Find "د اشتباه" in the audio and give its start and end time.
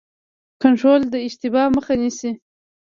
1.13-1.67